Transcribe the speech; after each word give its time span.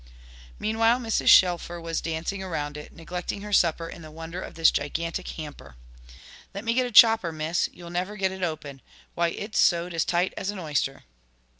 Meanwhile 0.57 0.97
Mrs. 0.97 1.27
Shelfer 1.27 1.79
was 1.79 2.01
dancing 2.01 2.41
around 2.41 2.75
it, 2.75 2.91
neglecting 2.91 3.41
her 3.43 3.53
supper 3.53 3.87
in 3.87 4.01
the 4.01 4.09
wonder 4.09 4.41
of 4.41 4.55
this 4.55 4.71
gigantic 4.71 5.27
hamper. 5.27 5.75
"Let 6.55 6.63
me 6.65 6.73
get 6.73 6.87
a 6.87 6.91
chopper, 6.91 7.31
Miss, 7.31 7.69
you'll 7.71 7.91
never 7.91 8.15
get 8.17 8.31
it 8.31 8.41
open. 8.41 8.81
Why 9.13 9.27
it's 9.27 9.59
sewed 9.59 9.93
as 9.93 10.03
tight 10.03 10.33
as 10.35 10.49
an 10.49 10.57
oyster." 10.57 11.03